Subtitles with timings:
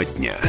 [0.00, 0.40] Тема дня.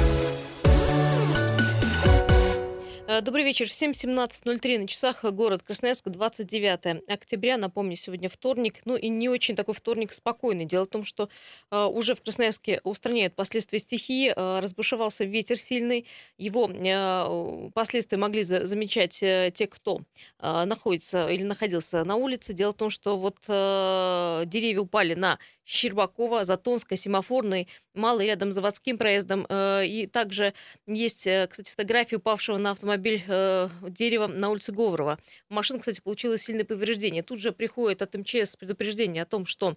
[3.08, 3.66] Э, добрый вечер.
[3.66, 5.26] 7.17.03 на часах.
[5.26, 7.58] Город Красноярск, 29 октября.
[7.58, 8.80] Напомню, сегодня вторник.
[8.86, 10.64] Ну и не очень такой вторник спокойный.
[10.64, 11.28] Дело в том, что
[11.70, 14.34] э, уже в Красноярске устраняют последствия стихии.
[14.34, 16.08] Э, разбушевался ветер сильный.
[16.38, 20.02] Его э, последствия могли за замечать э, те, кто
[20.40, 22.54] э, находится или находился на улице.
[22.54, 25.38] Дело в том, что вот деревья упали на
[25.72, 29.46] Щербакова, Затонской, Семафорной, Малый, рядом с заводским проездом.
[29.50, 30.54] Э, и также
[30.86, 35.18] есть, э, кстати, фотография упавшего на автомобиль э, дерева на улице Говорова.
[35.50, 37.24] Машина, кстати, получила сильное повреждение.
[37.24, 39.76] Тут же приходит от МЧС предупреждение о том, что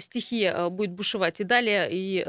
[0.00, 2.22] стихия будет бушевать и далее, и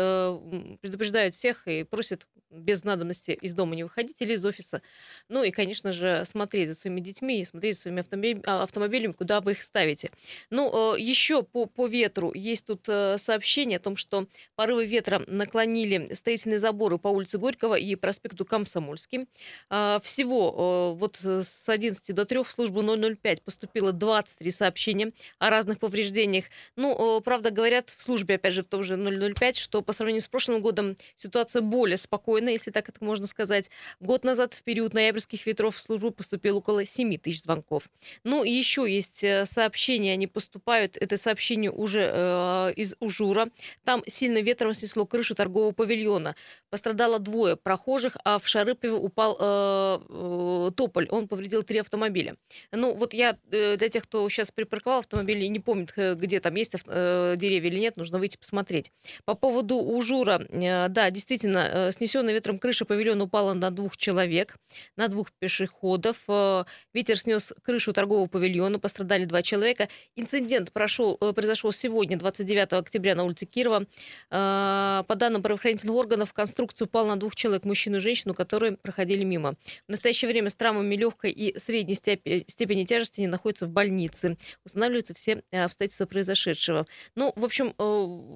[0.82, 4.82] предупреждают всех и просят без надобности из дома не выходить или из офиса.
[5.30, 9.54] Ну и, конечно же, смотреть за своими детьми и смотреть за своими автомобилями, куда вы
[9.54, 10.12] их ставите.
[10.50, 16.60] Ну, еще по, по ветру есть тут сообщение о том, что порывы ветра наклонили строительные
[16.60, 19.28] заборы по улице Горького и проспекту Комсомольский.
[19.70, 26.46] Всего вот с 11 до 3 в службу 005 поступило 23 сообщения о разных повреждениях.
[26.76, 30.28] Ну, правда, говорят в службе, опять же, в том же 005, что по сравнению с
[30.28, 33.70] прошлым годом ситуация более спокойная если так это можно сказать.
[34.00, 37.90] Год назад в период ноябрьских ветров в службу поступило около 7 тысяч звонков.
[38.24, 43.50] Ну, еще есть э, сообщения, они поступают, это сообщение уже э, из Ужура.
[43.84, 46.36] Там сильно ветром снесло крышу торгового павильона.
[46.70, 51.08] Пострадало двое прохожих, а в Шарыпове упал э, э, тополь.
[51.10, 52.36] Он повредил три автомобиля.
[52.72, 56.40] Ну, вот я э, для тех, кто сейчас припарковал автомобили и не помнит, э, где
[56.40, 58.92] там есть э, деревья или нет, нужно выйти посмотреть.
[59.26, 64.56] По поводу Ужура, э, да, действительно, э, снесенный ветром крыша павильона упала на двух человек,
[64.98, 66.18] на двух пешеходов.
[66.28, 69.90] Э, ветер снес крышу торгового павильона, пострадали два человека.
[70.16, 73.86] Инцидент прошел, э, произошел сегодня, 29 октября, на улице Кирова.
[74.30, 79.24] Э, по данным правоохранительных органов, конструкция упала на двух человек, мужчину и женщину, которые проходили
[79.24, 79.56] мимо.
[79.88, 84.38] В настоящее время с травмами легкой и средней степени тяжести не находятся в больнице.
[84.66, 86.88] Устанавливаются все обстоятельства произошедшего.
[87.16, 87.74] Ну, в общем,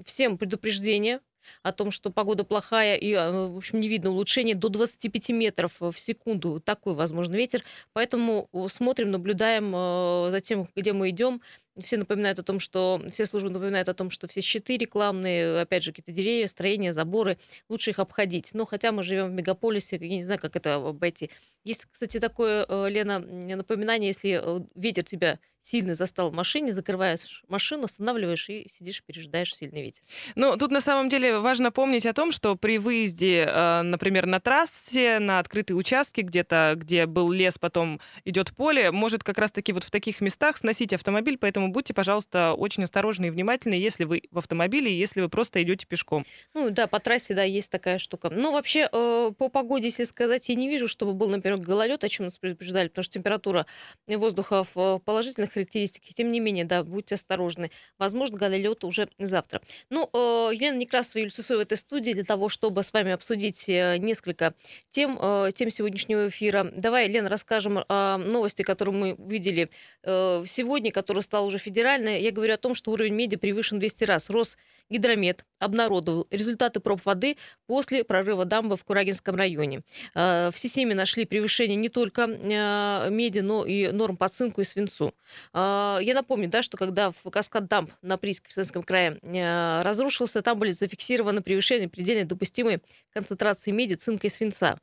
[0.05, 1.19] всем предупреждение
[1.63, 5.73] о том, что погода плохая и, а, в общем, не видно улучшения до 25 метров
[5.79, 6.59] в секунду.
[6.59, 7.63] Такой возможный ветер.
[7.93, 11.41] Поэтому смотрим, наблюдаем э, за тем, где мы идем.
[11.77, 15.83] Все напоминают о том, что все службы напоминают о том, что все щиты рекламные, опять
[15.83, 17.37] же, какие-то деревья, строения, заборы,
[17.69, 18.51] лучше их обходить.
[18.53, 21.29] Но хотя мы живем в мегаполисе, я не знаю, как это обойти.
[21.63, 27.43] Есть, кстати, такое, э, Лена, напоминание, если э, ветер тебя сильно застал в машине, закрываешь
[27.47, 30.01] машину, останавливаешь и сидишь, пережидаешь сильный ветер.
[30.35, 34.39] Ну, тут на самом деле важно помнить о том, что при выезде, э, например, на
[34.39, 39.83] трассе, на открытые участки, где-то, где был лес, потом идет поле, может как раз-таки вот
[39.83, 44.37] в таких местах сносить автомобиль, поэтому будьте, пожалуйста, очень осторожны и внимательны, если вы в
[44.37, 46.25] автомобиле, если вы просто идете пешком.
[46.53, 48.29] Ну да, по трассе, да, есть такая штука.
[48.29, 52.25] Ну, вообще, по погоде, если сказать, я не вижу, чтобы был, например, гололед, о чем
[52.25, 53.65] нас предупреждали, потому что температура
[54.07, 56.13] воздуха в положительных характеристиках.
[56.13, 57.71] Тем не менее, да, будьте осторожны.
[57.97, 59.61] Возможно, гололед уже завтра.
[59.89, 63.11] Ну, э, Елена Некрасова и Юлия Сысоева в этой студии для того, чтобы с вами
[63.11, 64.53] обсудить э, несколько
[64.91, 66.71] тем, э, тем сегодняшнего эфира.
[66.75, 69.69] Давай, Лена, расскажем о новости, которую мы увидели
[70.03, 72.21] сегодня, которая стала уже федеральной.
[72.21, 74.29] Я говорю о том, что уровень меди превышен 200 раз.
[74.29, 79.81] Росгидромет обнародовал результаты проб воды после прорыва дамбы в Курагинском районе.
[80.13, 85.13] В системе нашли превышение не только меди, но и норм по цинку и свинцу.
[85.53, 89.81] Э, я напомню, да, что когда в каскад дамп на Приске в Советском крае э,
[89.83, 92.81] разрушился, там были зафиксированы превышения предельной допустимой
[93.13, 94.79] концентрации меди, цинка и свинца.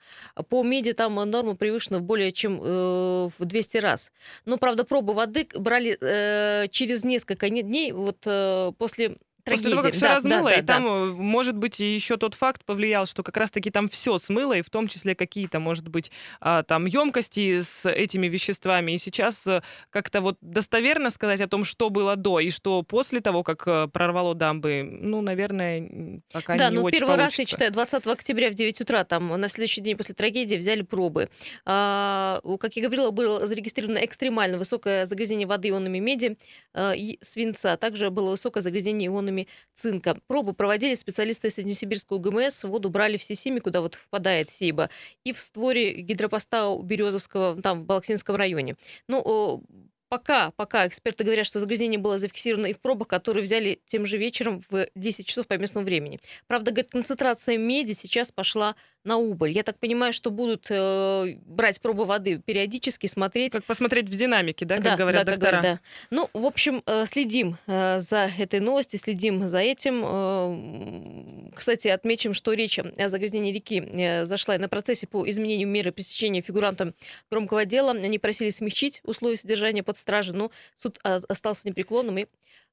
[0.49, 4.13] По меди там норма превышена более чем в 200 раз.
[4.45, 8.19] Но, правда, пробы воды брали через несколько дней вот
[8.77, 9.65] после трагедии.
[9.65, 11.23] После того, как все да, размыло, да, да, и там, да.
[11.23, 14.89] может быть, еще тот факт повлиял, что как раз-таки там все смыло, и в том
[14.89, 16.11] числе какие-то, может быть,
[16.41, 18.93] а, там емкости с этими веществами.
[18.93, 23.21] И сейчас э, как-то вот достоверно сказать о том, что было до и что после
[23.21, 27.25] того, как э, прорвало дамбы, ну, наверное, пока да, не ну, очень первый получится.
[27.25, 30.83] раз, я читаю, 20 октября в 9 утра, там, на следующий день после трагедии взяли
[30.83, 31.29] пробы.
[31.65, 36.37] А, как я говорила, было зарегистрировано экстремально высокое загрязнение воды ионами меди
[36.77, 37.77] и свинца.
[37.77, 40.17] Также было высокое загрязнение ионами ионами цинка.
[40.27, 42.65] Пробы проводили специалисты Среднесибирского ГМС.
[42.65, 44.91] Воду брали в Сисиме, куда вот впадает Сейба,
[45.25, 48.77] и в створе гидропоста у Березовского, там, в Балаксинском районе.
[49.09, 49.63] Ну,
[50.15, 54.17] Пока, пока эксперты говорят, что загрязнение было зафиксировано и в пробах, которые взяли тем же
[54.17, 56.21] вечером в 10 часов по местному времени.
[56.47, 59.51] Правда, говорит, концентрация меди сейчас пошла на убыль.
[59.51, 63.55] Я так понимаю, что будут э, брать пробы воды периодически, смотреть.
[63.55, 65.51] Как посмотреть в динамике, да, как да, говорят да, доктора.
[65.51, 66.17] Как говорят, да.
[66.17, 70.03] Ну, в общем, э, следим э, за этой новостью, следим за этим.
[70.05, 75.93] Э, кстати, отмечим, что речь о загрязнении реки э, зашла на процессе по изменению меры
[75.93, 76.95] пресечения фигурантам
[77.31, 77.93] громкого дела.
[77.93, 82.27] Они просили смягчить условия содержания под стражей, но суд а, остался непреклонным и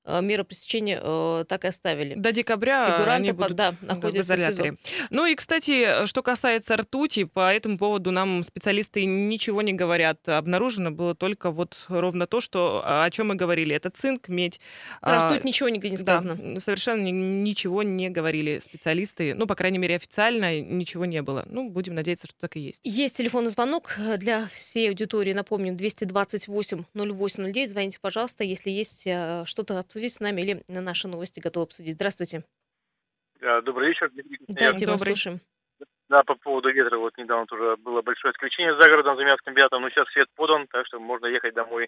[0.05, 2.15] меры пресечения э, так и оставили.
[2.15, 4.71] До декабря Фигуранты они будут да, находятся в изоляторе.
[4.73, 4.77] В
[5.09, 10.27] ну и, кстати, что касается ртути, по этому поводу нам специалисты ничего не говорят.
[10.27, 13.75] Обнаружено было только вот ровно то, что, о чем мы говорили.
[13.75, 14.59] Это цинк, медь.
[15.01, 16.35] Про а, ртуть ничего не, не сказано.
[16.35, 19.33] Да, совершенно ничего не говорили специалисты.
[19.35, 21.45] Ну, по крайней мере, официально ничего не было.
[21.47, 22.79] Ну, будем надеяться, что так и есть.
[22.83, 25.33] Есть телефонный звонок для всей аудитории.
[25.33, 27.69] Напомним, 228 0809.
[27.69, 31.95] Звоните, пожалуйста, если есть э, что-то обсудить с нами или на наши новости готовы обсудить.
[31.95, 32.45] Здравствуйте.
[33.41, 34.09] Добрый вечер.
[34.47, 35.41] Да, Дима, слушаем.
[36.11, 39.89] Да, по поводу ветра, вот недавно тоже было большое исключение за городом, за Мятскомбиатом, но
[39.89, 41.87] сейчас свет подан, так что можно ехать домой.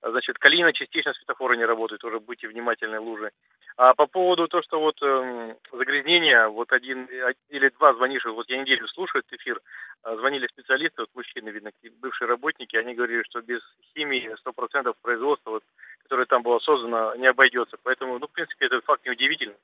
[0.00, 3.30] Значит, Калина частично светофоры не работают, уже будьте внимательны, лужи.
[3.76, 7.10] А по поводу того, что вот э, загрязнения, вот один
[7.50, 9.60] или два звонивших, вот я неделю слушаю этот эфир,
[10.02, 11.70] а, звонили специалисты, вот мужчины, видно,
[12.00, 13.60] бывшие работники, они говорили, что без
[13.92, 15.62] химии 100% производства, вот,
[16.04, 17.76] которое там было создано, не обойдется.
[17.82, 19.56] Поэтому, ну, в принципе, этот факт неудивительный.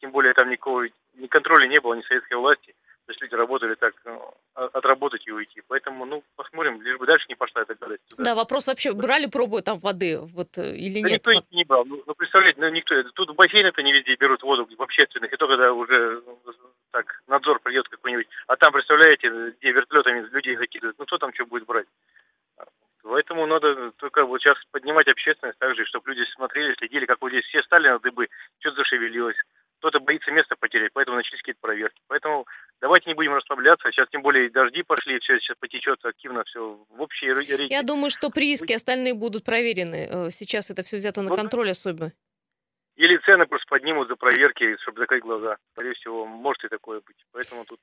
[0.00, 2.74] Тем более там никакого ни контроля не было, ни советской власти.
[3.06, 5.60] То есть люди работали так, ну, отработать и уйти.
[5.66, 8.02] Поэтому, ну, посмотрим, лишь бы дальше не пошла эта гадость.
[8.08, 8.24] Туда.
[8.24, 11.26] Да, вопрос вообще, брали пробу там воды вот э, или да нет?
[11.26, 11.84] никто не брал.
[11.84, 13.02] Ну, ну представляете, ну, никто.
[13.14, 16.38] Тут в бассейны-то не везде берут воду в общественных, и только когда уже ну,
[16.92, 18.28] так надзор придет какой-нибудь.
[18.46, 21.86] А там, представляете, где вертолетами людей закидывают, ну кто там что будет брать?
[23.02, 27.30] Поэтому надо только вот сейчас поднимать общественность так же, чтобы люди смотрели, следили, как вот
[27.30, 28.28] здесь все стали на дыбы,
[28.60, 29.36] что-то зашевелилось
[29.82, 32.00] кто-то боится место потерять, поэтому начались какие-то проверки.
[32.06, 32.46] Поэтому
[32.80, 33.90] давайте не будем расслабляться.
[33.90, 37.66] Сейчас тем более дожди пошли, все сейчас потечет активно все в общей реке.
[37.66, 40.08] Я думаю, что прииски остальные будут проверены.
[40.08, 41.36] Э, сейчас это все взято на вот.
[41.36, 42.12] контроль особо.
[42.94, 45.56] Или цены просто поднимут за проверки, чтобы закрыть глаза.
[45.72, 47.16] Скорее всего, может и такое быть.
[47.32, 47.80] Поэтому тут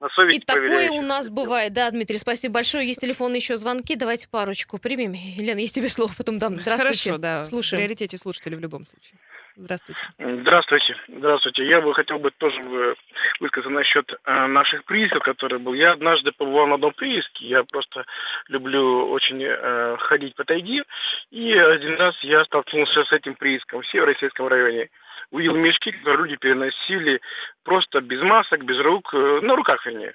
[0.00, 2.88] на совесть И такое у нас бывает, да, Дмитрий, спасибо большое.
[2.88, 5.12] Есть телефон еще звонки, давайте парочку примем.
[5.12, 6.56] Елена, я тебе слово потом дам.
[6.56, 7.10] Здравствуйте.
[7.10, 7.42] Хорошо, да.
[7.44, 7.82] Слушаем.
[7.82, 9.20] В приоритете слушателей в любом случае.
[9.56, 10.00] Здравствуйте.
[10.18, 10.96] Здравствуйте.
[11.08, 11.66] Здравствуйте.
[11.66, 12.94] Я бы хотел бы тоже
[13.40, 15.72] высказаться насчет э, наших приисков, которые был.
[15.72, 17.46] Я однажды побывал на одном прииске.
[17.46, 18.04] Я просто
[18.48, 20.84] люблю очень э, ходить по тайге.
[21.30, 24.90] И один раз я столкнулся с этим прииском в Северо-Российском районе.
[25.30, 27.20] Увидел мешки, которые люди переносили
[27.64, 30.14] просто без масок, без рук, э, на руках, вернее.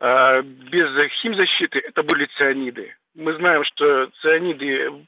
[0.00, 0.88] Э, без
[1.22, 1.78] химзащиты.
[1.78, 2.94] Это были цианиды.
[3.14, 5.06] Мы знаем, что цианиды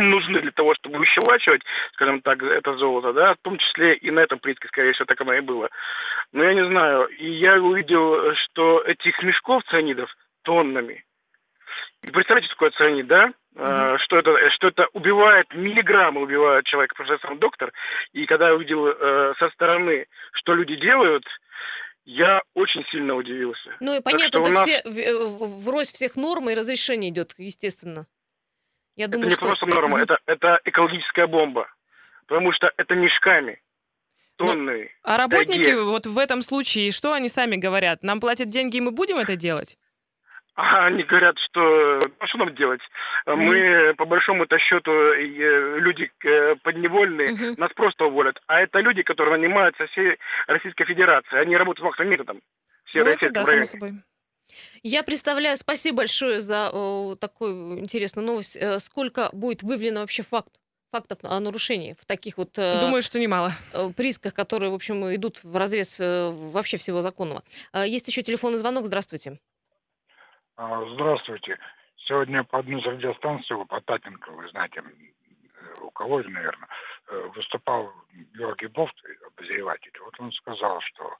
[0.00, 1.62] нужны для того, чтобы выщелачивать,
[1.94, 5.20] скажем так, это золото, да, в том числе и на этом прииске, скорее всего, так
[5.20, 5.68] оно и было.
[6.32, 10.10] Но я не знаю, и я увидел, что этих мешков цианидов
[10.42, 11.04] тоннами.
[12.02, 13.32] И представляете, что такое цианид, да?
[13.54, 13.98] Mm-hmm.
[13.98, 17.72] Что, это, что это убивает, миллиграммы убивает человека, потому что я сам доктор.
[18.12, 21.24] И когда я увидел э, со стороны, что люди делают,
[22.04, 23.76] я очень сильно удивился.
[23.80, 24.62] Ну и понятно, это нас...
[24.62, 24.82] все,
[25.64, 28.06] врозь всех норм и разрешений идет, естественно.
[28.96, 29.46] Я думаю, это не что...
[29.46, 31.68] просто норма, это, это экологическая бомба.
[32.26, 33.60] Потому что это мешками.
[34.36, 34.82] Тонны.
[34.82, 35.82] Ну, а работники тайге.
[35.82, 38.02] вот в этом случае, что они сами говорят?
[38.02, 39.76] Нам платят деньги, и мы будем это делать?
[40.56, 42.80] А они говорят, что а что нам делать?
[43.26, 43.36] Mm-hmm.
[43.36, 47.54] Мы, по большому-то счету, э, люди э, подневольные, mm-hmm.
[47.58, 48.40] нас просто уволят.
[48.46, 50.16] А это люди, которые нанимаются всей
[50.46, 51.38] Российской Федерации.
[51.38, 52.40] Они работают максимум методом.
[52.84, 53.94] Все ну, это да, само собой.
[54.82, 58.56] Я представляю, спасибо большое за о, такую интересную новость.
[58.56, 60.52] Э, сколько будет выявлено вообще факт,
[60.90, 62.58] фактов о нарушении в таких вот...
[62.58, 63.52] Э, Думаю, что немало.
[63.72, 67.42] Э, присках, которые, в общем, идут в разрез вообще всего законного.
[67.74, 68.86] Есть еще телефонный звонок.
[68.86, 69.40] Здравствуйте.
[70.56, 71.58] А, здравствуйте.
[72.06, 74.82] Сегодня по одной из радиостанций, по Потапенко, вы знаете,
[75.80, 76.68] у кого, наверное,
[77.34, 77.90] выступал
[78.36, 78.94] Георгий Бофт,
[79.26, 79.90] обозреватель.
[80.04, 81.16] Вот он сказал, что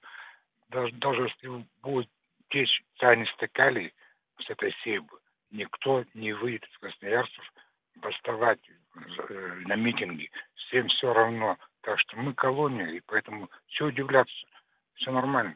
[0.69, 2.09] даже, даже если будет
[2.49, 2.65] те
[2.99, 3.93] цианистые калий
[4.39, 5.19] с этой сейбы
[5.55, 7.53] никто не выйдет из красноярцев
[7.95, 8.59] бастовать
[8.95, 10.29] э, на митинги.
[10.55, 11.57] Всем все равно.
[11.81, 14.33] Так что мы колония, и поэтому все удивляться.
[14.95, 15.55] Все нормально.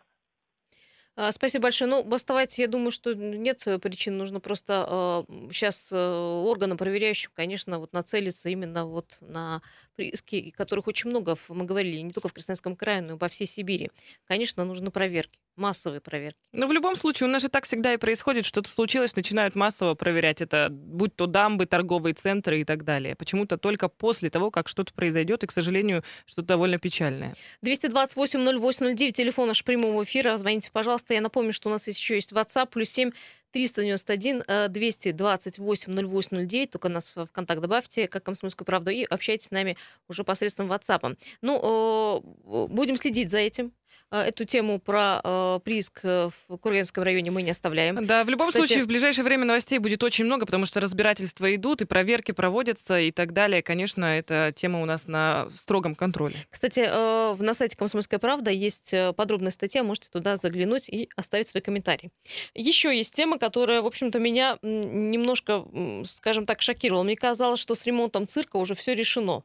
[1.16, 1.90] А, спасибо большое.
[1.90, 4.18] Ну, бастовать, я думаю, что нет причин.
[4.18, 9.62] Нужно просто э, сейчас э, органам проверяющим, конечно, вот нацелиться именно вот на
[9.96, 13.48] прииски, которых очень много, мы говорили, не только в Красноярском крае, но и по всей
[13.48, 13.90] Сибири.
[14.28, 16.38] Конечно, нужны проверки массовые проверки.
[16.52, 19.94] Но в любом случае, у нас же так всегда и происходит, что-то случилось, начинают массово
[19.94, 23.16] проверять это, будь то дамбы, торговые центры и так далее.
[23.16, 27.36] Почему-то только после того, как что-то произойдет, и, к сожалению, что-то довольно печальное.
[27.64, 31.14] 228-0809, телефон наш прямого эфира, звоните, пожалуйста.
[31.14, 33.12] Я напомню, что у нас еще есть WhatsApp, плюс 7
[33.52, 39.76] 391 228 0809, только нас в контакт добавьте, как «Комсомольскую правду», и общайтесь с нами
[40.08, 41.18] уже посредством WhatsApp.
[41.42, 43.74] Ну, будем следить за этим.
[44.12, 48.06] Э, эту тему про э, прииск в Курганском районе мы не оставляем.
[48.06, 48.66] Да, в любом Кстати...
[48.66, 53.00] случае, в ближайшее время новостей будет очень много, потому что разбирательства идут, и проверки проводятся,
[53.00, 53.62] и так далее.
[53.62, 56.36] Конечно, эта тема у нас на строгом контроле.
[56.50, 61.48] Кстати, э, на сайте «Комсомольская правда» есть э, подробная статья, можете туда заглянуть и оставить
[61.48, 62.10] свой комментарий.
[62.54, 65.66] Еще есть тема, которая, в общем-то, меня немножко,
[66.06, 67.04] скажем так, шокировала.
[67.04, 69.44] Мне казалось, что с ремонтом цирка уже все решено.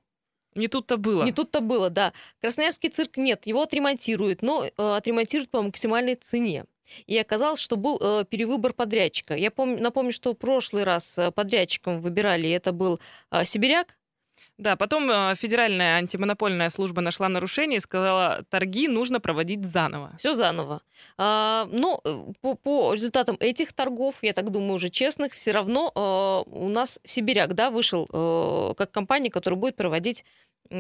[0.55, 1.25] Не тут-то было.
[1.25, 2.13] Не тут-то было, да.
[2.41, 6.65] Красноярский цирк нет, его отремонтируют, но э, отремонтируют по максимальной цене.
[7.07, 9.35] И оказалось, что был э, перевыбор подрядчика.
[9.35, 13.97] Я помню, напомню, что в прошлый раз э, подрядчиком выбирали, это был э, Сибиряк,
[14.57, 20.13] да, потом э, Федеральная антимонопольная служба нашла нарушение и сказала, торги нужно проводить заново.
[20.19, 20.81] Все заново.
[21.19, 25.91] А, но э, по, по результатам этих торгов, я так думаю, уже честных, все равно
[25.95, 30.25] а, у нас Сибиряк да, вышел а, как компания, которая будет проводить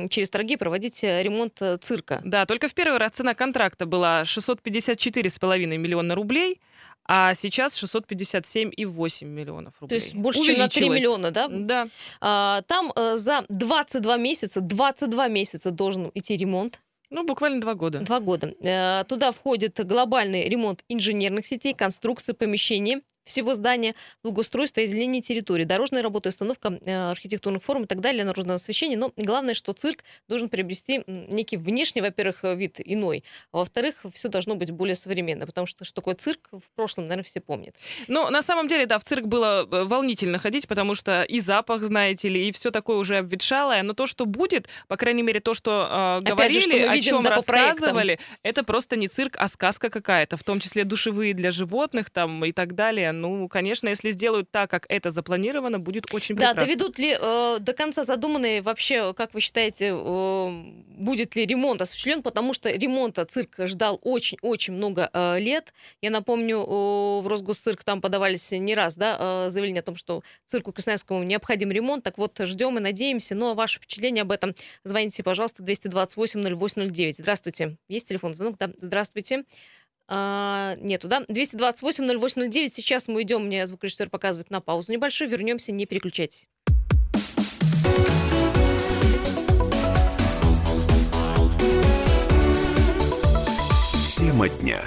[0.09, 2.23] через торги проводить ремонт цирка.
[2.25, 6.61] Да, только в первый раз цена контракта была 654,5 миллиона рублей,
[7.07, 9.99] а сейчас 657,8 миллионов рублей.
[9.99, 11.49] То есть больше, чем на 3 миллиона, да?
[11.49, 11.89] Да.
[12.21, 16.81] А, там а, за 22 месяца, 22 месяца должен идти ремонт.
[17.11, 18.01] Ну, буквально два года.
[18.01, 18.55] Два года.
[18.65, 25.65] А, туда входит глобальный ремонт инженерных сетей, конструкции помещений, всего здания, благоустройство и озеленение территории,
[25.65, 28.97] дорожные работы, установка э, архитектурных форм и так далее, наружного освещения.
[28.97, 34.55] Но главное, что цирк должен приобрести некий внешний, во-первых, вид иной, а во-вторых, все должно
[34.55, 37.75] быть более современно, потому что что такое цирк в прошлом, наверное, все помнят.
[38.09, 41.83] Ну, на самом деле, да, в цирк было э, волнительно ходить, потому что и запах,
[41.83, 45.55] знаете ли, и все такое уже обветшалое, но то, что будет, по крайней мере, то,
[45.55, 49.89] что э, говорили, же, что о чем да, рассказывали, это просто не цирк, а сказка
[49.89, 54.51] какая-то, в том числе душевые для животных там и так далее ну, конечно, если сделают
[54.51, 56.61] так, как это запланировано, будет очень прекрасно.
[56.61, 60.49] Да, доведут ли э, до конца задуманные вообще, как вы считаете, э,
[60.97, 65.73] будет ли ремонт осуществлен, потому что ремонта цирк ждал очень-очень много э, лет.
[66.01, 70.23] Я напомню, э, в Росгосцирк там подавались не раз да, э, заявления о том, что
[70.47, 72.05] цирку Красноярскому необходим ремонт.
[72.05, 73.35] Так вот, ждем и надеемся.
[73.35, 74.55] Ну, а ваше впечатление об этом
[74.85, 77.17] звоните, пожалуйста, 228 0809.
[77.17, 77.77] Здравствуйте.
[77.89, 78.57] Есть телефон звонок?
[78.59, 79.45] Да, здравствуйте.
[80.09, 81.23] А, нету, да?
[81.29, 82.69] 228-0809.
[82.69, 85.31] Сейчас мы идем, мне звукорежиссер показывает на паузу небольшую.
[85.31, 86.47] Вернемся, не переключайтесь.
[94.17, 94.81] Тема дня.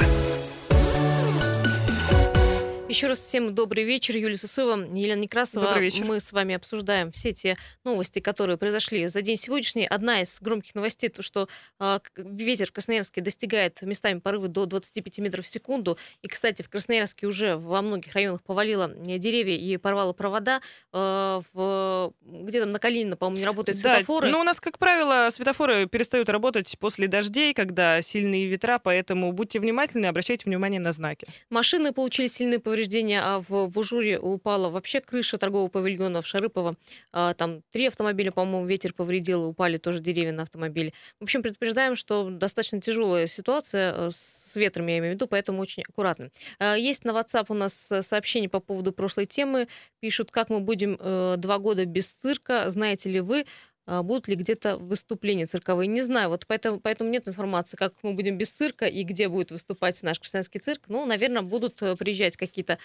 [2.89, 4.15] Еще раз всем добрый вечер.
[4.15, 5.65] Юлия Сысоева, Елена Некрасова.
[5.65, 6.05] Добрый вечер.
[6.05, 9.85] Мы с вами обсуждаем все те новости, которые произошли за день сегодняшний.
[9.85, 11.49] Одна из громких новостей, то, что
[11.81, 15.97] э, ветер в Красноярске достигает местами порывы до 25 метров в секунду.
[16.21, 20.61] И, кстати, в Красноярске уже во многих районах повалило деревья и порвало провода.
[20.93, 24.29] Э, в, где там на Калинина, по-моему, не работают да, светофоры.
[24.29, 29.59] Ну, у нас, как правило, светофоры перестают работать после дождей, когда сильные ветра, поэтому будьте
[29.59, 31.27] внимательны, обращайте внимание на знаки.
[31.49, 36.27] Машины получили сильные повреждения повреждения, а в, в Ужуре упала вообще крыша торгового павильона в
[36.27, 36.75] Шарыпово.
[37.11, 40.93] А, там три автомобиля, по-моему, ветер повредил, упали тоже деревья на автомобиле.
[41.19, 45.59] В общем, предупреждаем, что достаточно тяжелая ситуация э, с ветром, я имею в виду, поэтому
[45.59, 46.29] очень аккуратно.
[46.59, 49.67] А, есть на WhatsApp у нас сообщение по поводу прошлой темы.
[49.99, 52.69] Пишут, как мы будем э, два года без цирка.
[52.69, 53.45] Знаете ли вы,
[53.87, 55.87] будут ли где-то выступления цирковые.
[55.87, 59.51] Не знаю, вот поэтому, поэтому нет информации, как мы будем без цирка и где будет
[59.51, 60.81] выступать наш крестьянский цирк.
[60.87, 62.77] Ну, наверное, будут э, приезжать какие-то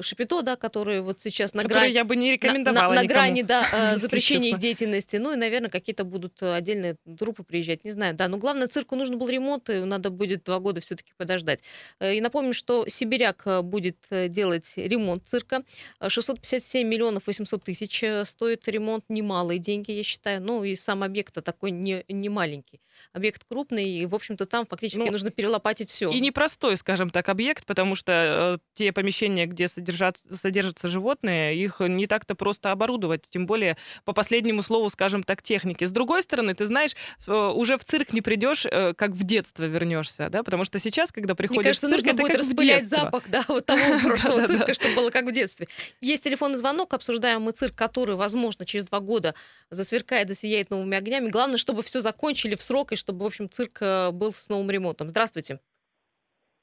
[0.00, 1.92] Шапито, да, которые вот сейчас на грани...
[1.92, 5.16] я бы не рекомендовала На, на, на грани, да, э, запрещения их деятельности.
[5.16, 8.14] Ну и, наверное, какие-то будут э, отдельные трупы приезжать, не знаю.
[8.14, 11.60] Да, но главное, цирку нужен был ремонт, и надо будет два года все-таки подождать.
[12.00, 15.62] И напомню, что Сибиряк будет делать ремонт цирка.
[16.06, 20.42] 657 миллионов 800 тысяч стоит ремонт, немалые деньги, я считаю.
[20.42, 22.80] Ну и сам объект такой не, не маленький.
[23.12, 26.10] Объект крупный, и, в общем-то, там фактически ну, нужно перелопатить все.
[26.10, 31.80] И непростой, скажем так, объект, потому что э, те помещения, где содержат, содержатся животные, их
[31.80, 35.84] не так-то просто оборудовать, тем более по последнему слову, скажем так, техники.
[35.84, 36.92] С другой стороны, ты знаешь,
[37.26, 41.12] э, уже в цирк не придешь, э, как в детство вернешься, да, потому что сейчас,
[41.12, 44.74] когда приходишь Мне кажется, в цирк, нужно будет распылять запах, да, вот того прошлого цирка,
[44.74, 45.68] чтобы было как в детстве.
[46.00, 49.34] Есть телефонный звонок, обсуждаем мы цирк, который, возможно, через два года
[49.70, 51.28] засверкает, засияет новыми огнями.
[51.28, 54.70] Главное, чтобы все закончили в срок, и чтобы, в общем, цирк э, был с новым
[54.70, 55.08] ремонтом.
[55.08, 55.60] Здравствуйте.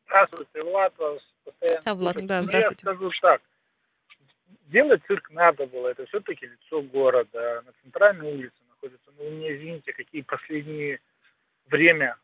[0.06, 1.82] Здравствуйте, Влад вас постоянно.
[1.86, 2.82] Да, Влад, да, здравствуйте.
[2.86, 3.42] Я скажу так.
[4.68, 5.89] Делать цирк надо было.
[5.89, 7.63] Это все-таки лицо города.
[7.65, 9.12] На центральной улице находится.
[9.18, 11.00] Ну, мне извините, какие последние
[11.68, 12.18] время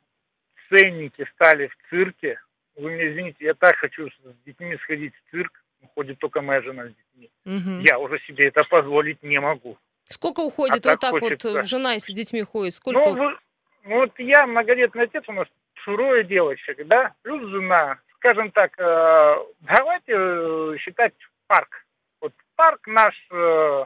[0.69, 2.39] ценники стали в цирке.
[2.75, 5.51] Вы мне извините, я так хочу с детьми сходить в цирк.
[5.95, 7.31] Ходит только моя жена с детьми.
[7.45, 7.79] Угу.
[7.87, 9.77] Я уже себе это позволить не могу.
[10.09, 12.73] Сколько уходит а вот так, так вот жена с детьми ходит?
[12.73, 12.99] Сколько?
[12.99, 13.37] Ну, вы, ну,
[13.85, 15.47] вот я многодетный отец, у нас
[15.83, 17.99] трое девочек, да, плюс жена.
[18.17, 21.13] Скажем так, э, давайте э, считать
[21.47, 21.85] парк.
[22.21, 23.85] Вот парк наш э,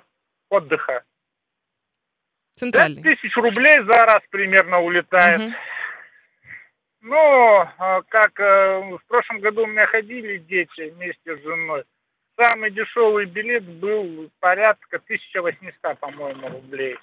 [0.50, 1.04] отдыха.
[2.56, 3.02] Центральный.
[3.02, 5.42] 5 тысяч рублей за раз примерно улетает.
[5.42, 5.54] Угу.
[7.02, 7.68] Ну,
[8.08, 11.84] как э, в прошлом году у меня ходили дети вместе с женой.
[12.42, 16.98] Самый дешевый билет был порядка 1800, по-моему, рублей.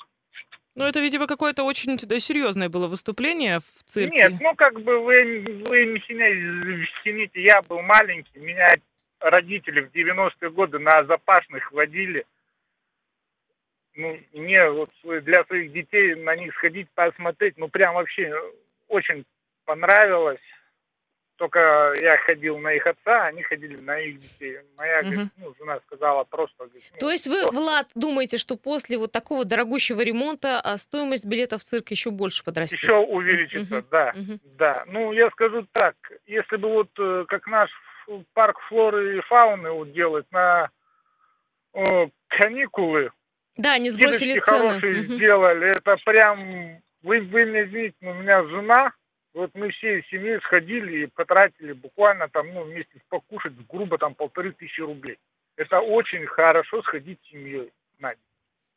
[0.76, 4.14] Ну, это, видимо, какое-то очень серьезное было выступление в цирке.
[4.14, 8.68] Нет, ну, как бы вы, вы меня извините, я был маленький, меня
[9.18, 12.24] родители в 90-е годы на запашных водили.
[13.96, 18.32] Ну, мне вот для своих детей на них сходить, посмотреть, ну, прям вообще
[18.88, 19.24] очень
[19.64, 20.40] понравилось.
[21.40, 24.58] Только я ходил на их отца, они ходили на их детей.
[24.76, 25.30] Моя угу.
[25.38, 26.66] ну, жена сказала просто...
[26.66, 27.58] Говорит, ну, То есть вы, просто.
[27.58, 32.44] Влад, думаете, что после вот такого дорогущего ремонта а стоимость билетов в цирк еще больше
[32.44, 32.82] подрастет?
[32.82, 33.86] Еще увеличится, угу.
[33.90, 34.12] да.
[34.14, 34.38] Угу.
[34.58, 34.84] Да.
[34.86, 35.94] Ну, я скажу так,
[36.26, 37.70] если бы вот э, как наш
[38.34, 40.68] парк флоры и фауны вот делать на
[41.72, 43.12] о, каникулы,
[43.56, 44.58] да, не сбросили цены.
[44.58, 45.14] хорошие угу.
[45.14, 46.82] сделали, это прям...
[47.02, 48.92] Вы, вы мне извините, у меня жена
[49.34, 54.52] вот мы всей семьей сходили и потратили буквально там, ну, вместе покушать, грубо там полторы
[54.52, 55.18] тысячи рублей.
[55.56, 58.29] Это очень хорошо сходить с семьей на день.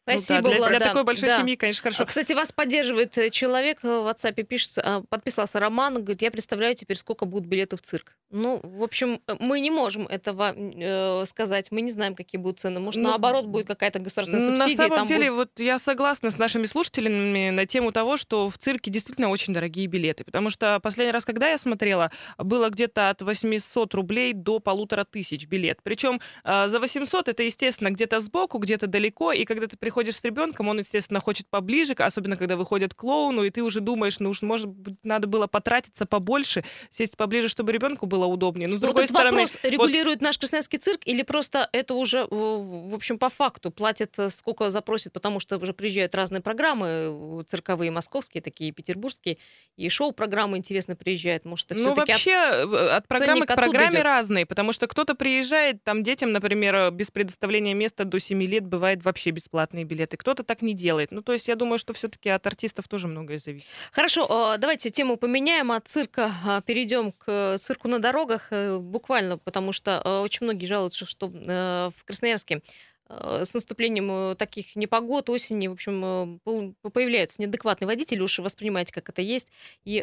[0.04, 0.70] Спасибо, ну, да, для, Влад.
[0.70, 1.40] Для да, такой большой да.
[1.40, 2.06] семьи, конечно, хорошо.
[2.06, 6.76] Кстати, вас поддерживает э, человек э, в WhatsApp, пишется, а, подписался Роман, говорит, я представляю
[6.76, 8.14] теперь, сколько будут билеты в цирк.
[8.30, 12.60] Ну, в общем, э, мы не можем этого э, сказать, мы не знаем, какие будут
[12.60, 12.82] цены.
[12.82, 14.90] Может, ну, наоборот, будет какая-то государственная субсидия.
[14.90, 15.38] На самом деле, будет...
[15.38, 19.88] вот я согласна с нашими слушателями на тему того, что в цирке действительно очень дорогие
[19.88, 20.26] билеты.
[20.26, 25.46] Потому что последний раз, когда я смотрела, было где-то от 800 рублей до полутора тысяч
[25.48, 25.80] билет.
[25.84, 30.24] Причем э, за 800 это, естественно, где-то сбоку, где-то далеко, и когда ты приходишь с
[30.24, 34.42] ребенком, он, естественно, хочет поближе, особенно когда выходит клоуну, и ты уже думаешь, ну уж,
[34.42, 38.68] может быть, надо было потратиться побольше, сесть поближе, чтобы ребенку было удобнее.
[38.68, 40.26] Но, с другой вот этот стороны, вопрос, регулирует вот...
[40.26, 45.14] наш Красноярский цирк или просто это уже, в общем, по факту платят, э, сколько запросит,
[45.14, 49.38] потому что уже приезжают разные программы, э, цирковые московские, такие петербургские,
[49.78, 51.46] и шоу-программы интересно приезжают.
[51.46, 54.04] Может, это ну, вообще от, э, от программы к программе идет?
[54.04, 59.04] разные, потому что кто-то приезжает, там детям, например, без предоставления места до 7 лет бывает
[59.04, 59.32] вообще
[59.84, 61.12] бесплатные билеты, кто-то так не делает.
[61.12, 63.68] Ну, то есть я думаю, что все-таки от артистов тоже многое зависит.
[63.92, 69.74] Хорошо, давайте тему поменяем, от цирка а, перейдем к цирку на дорогах, э, буквально, потому
[69.74, 72.62] что э, очень многие жалуются, что э, в Красноярске
[73.10, 76.40] с наступлением таких непогод, осени, в общем,
[76.94, 79.50] появляются неадекватные водители, уж воспринимайте, как это есть,
[79.84, 80.00] и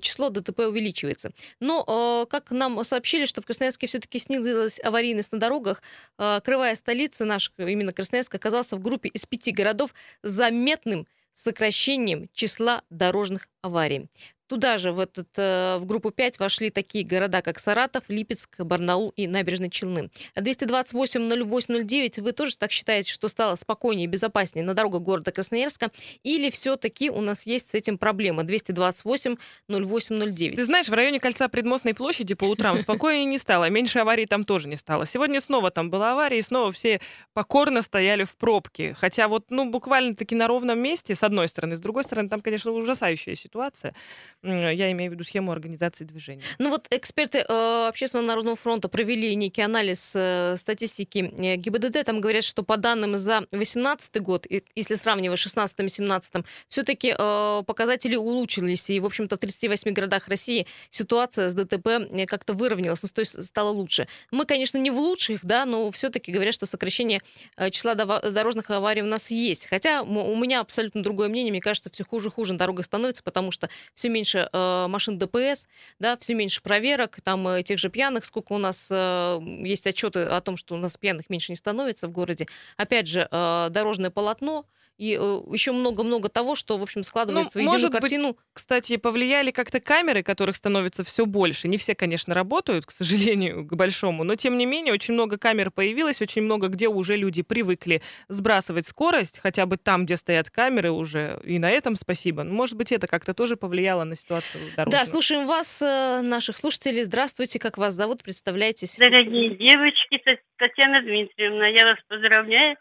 [0.00, 1.32] число ДТП увеличивается.
[1.60, 5.82] Но, как нам сообщили, что в Красноярске все-таки снизилась аварийность на дорогах,
[6.16, 13.48] крывая столицы наша, именно Красноярск, оказался в группе из пяти городов заметным сокращением числа дорожных
[13.60, 14.08] аварий.
[14.54, 19.12] Туда же, в, этот, э, в группу 5, вошли такие города, как Саратов, Липецк, Барнаул
[19.16, 20.10] и Набережные Челны.
[20.36, 25.90] 228-08-09, вы тоже так считаете, что стало спокойнее и безопаснее на дорогах города Красноярска?
[26.22, 28.44] Или все-таки у нас есть с этим проблема?
[28.44, 30.54] 228-08-09.
[30.54, 34.44] Ты знаешь, в районе кольца Предмостной площади по утрам спокойнее не стало, меньше аварий там
[34.44, 35.04] тоже не стало.
[35.04, 37.00] Сегодня снова там была авария, и снова все
[37.32, 38.94] покорно стояли в пробке.
[38.94, 42.70] Хотя вот, ну, буквально-таки на ровном месте, с одной стороны, с другой стороны, там, конечно,
[42.70, 43.96] ужасающая ситуация.
[44.44, 46.42] Я имею в виду схему организации движения.
[46.58, 52.04] Ну вот эксперты э, Общественного народного фронта провели некий анализ э, статистики э, ГИБДД.
[52.04, 58.16] Там говорят, что по данным за 2018 год, если сравнивать с 16-17, все-таки э, показатели
[58.16, 58.90] улучшились.
[58.90, 63.20] И, в общем-то, в 38 городах России ситуация с ДТП э, как-то выровнялась, ну, то
[63.20, 64.06] есть стала лучше.
[64.30, 67.22] Мы, конечно, не в лучших, да, но все-таки говорят, что сокращение
[67.56, 69.68] э, числа дорожных аварий у нас есть.
[69.68, 71.50] Хотя у меня абсолютно другое мнение.
[71.50, 74.86] Мне кажется, все хуже и хуже на дорогах становится, потому что все меньше меньше э,
[74.88, 75.68] машин ДПС,
[75.98, 80.20] да, все меньше проверок, там э, тех же пьяных, сколько у нас э, есть отчеты
[80.24, 82.46] о том, что у нас пьяных меньше не становится в городе.
[82.76, 87.68] Опять же, э, дорожное полотно, и э, еще много-много того, что, в общем, складывается ну,
[87.68, 88.28] в единую картину.
[88.28, 91.68] Быть, кстати, повлияли как-то камеры, которых становится все больше.
[91.68, 95.70] Не все, конечно, работают, к сожалению, к большому, но тем не менее очень много камер
[95.70, 100.90] появилось, очень много где уже люди привыкли сбрасывать скорость, хотя бы там, где стоят камеры
[100.92, 102.44] уже, и на этом спасибо.
[102.44, 105.04] Может быть, это как-то тоже повлияло на ситуацию дорожную.
[105.04, 107.02] Да, слушаем вас, э, наших слушателей.
[107.02, 108.96] Здравствуйте, как вас зовут, представляйтесь.
[108.96, 110.22] Дорогие девочки,
[110.56, 112.76] Татьяна Дмитриевна, я вас поздравляю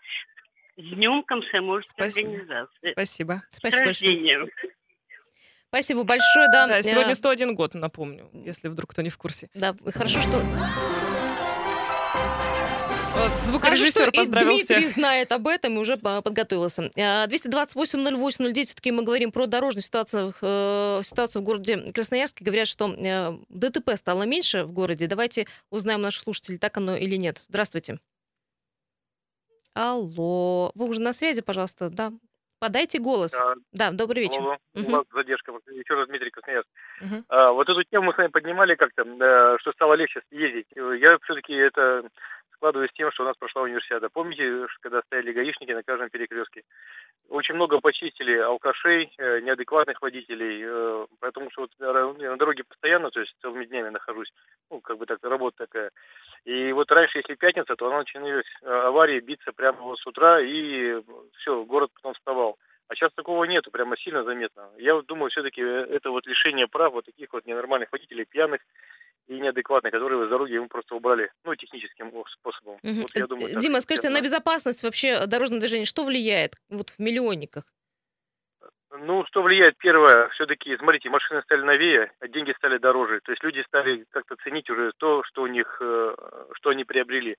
[0.78, 2.30] с Днем комсомольской Спасибо.
[2.30, 2.92] организации.
[2.94, 3.44] Спасибо.
[3.50, 3.78] Спасибо.
[3.78, 4.50] С рождением.
[5.68, 6.68] Спасибо большое, да.
[6.68, 9.50] Да, сегодня 101 год, напомню, если вдруг кто не в курсе.
[9.54, 10.44] Да, хорошо, что...
[13.46, 16.90] Звукорежиссер Хорошо, что и Дмитрий знает об этом и уже подготовился.
[16.96, 22.44] 228-08-09, все-таки мы говорим про дорожную ситуацию, э, ситуацию в городе Красноярске.
[22.44, 25.08] Говорят, что э, ДТП стало меньше в городе.
[25.08, 27.44] Давайте узнаем наших слушателей, так оно или нет.
[27.48, 28.00] Здравствуйте.
[29.74, 30.72] Алло.
[30.76, 32.12] Вы уже на связи, пожалуйста, да?
[32.60, 33.32] Подайте голос.
[33.32, 34.40] Да, да добрый вечер.
[34.40, 34.58] Алло.
[34.76, 34.88] Угу.
[34.88, 35.52] У вас задержка.
[35.72, 36.70] Еще раз, Дмитрий Красноярск.
[37.02, 37.24] Угу.
[37.28, 39.04] А, вот эту тему мы с вами поднимали как-то,
[39.60, 40.68] что стало легче ездить.
[40.76, 42.08] Я все-таки это
[42.64, 44.08] складываю с тем, что у нас прошла универсиада.
[44.10, 46.64] Помните, когда стояли гаишники на каждом перекрестке?
[47.28, 53.20] Очень много почистили алкашей, э, неадекватных водителей, э, потому что вот на дороге постоянно, то
[53.20, 54.32] есть целыми днями нахожусь,
[54.72, 55.92] ну, как бы так, работа такая.
[56.46, 61.02] И вот раньше, если пятница, то она начинались э, аварии биться прямо с утра, и
[61.40, 62.58] все, город потом вставал.
[62.90, 64.70] А сейчас такого нету, прямо сильно заметно.
[64.78, 68.62] Я вот думаю, все-таки это вот лишение прав вот таких вот ненормальных водителей, пьяных,
[69.28, 72.76] и неадекватные, которые с дороги ему просто убрали, ну, техническим способом.
[72.84, 73.02] Угу.
[73.02, 77.64] Вот, я думаю, Дима, скажите, на безопасность вообще дорожного движения что влияет вот в миллионниках?
[79.00, 79.78] Ну, что влияет?
[79.78, 83.22] Первое, все-таки, смотрите, машины стали новее, а деньги стали дороже.
[83.24, 86.16] То есть люди стали как-то ценить уже то, что у них, э,
[86.54, 87.38] что они приобрели.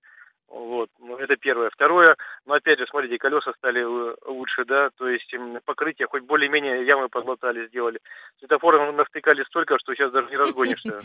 [0.48, 1.70] Вот, ну, это первое.
[1.70, 6.86] Второе, ну, опять же, смотрите, колеса стали э, лучше, да, то есть покрытие хоть более-менее
[6.86, 7.98] ямы подлатали, сделали.
[8.38, 11.00] Светофоры навтыкали столько, что сейчас даже не разгонишься.